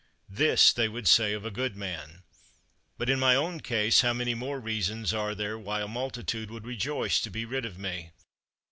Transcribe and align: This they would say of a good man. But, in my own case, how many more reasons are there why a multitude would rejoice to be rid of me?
This 0.31 0.73
they 0.73 0.89
would 0.89 1.07
say 1.07 1.31
of 1.33 1.45
a 1.45 1.51
good 1.51 1.75
man. 1.75 2.23
But, 2.97 3.07
in 3.07 3.19
my 3.19 3.35
own 3.35 3.59
case, 3.61 4.01
how 4.01 4.13
many 4.13 4.33
more 4.33 4.59
reasons 4.59 5.13
are 5.13 5.35
there 5.35 5.59
why 5.59 5.81
a 5.83 5.87
multitude 5.87 6.49
would 6.49 6.65
rejoice 6.65 7.21
to 7.21 7.29
be 7.29 7.45
rid 7.45 7.67
of 7.67 7.77
me? 7.77 8.09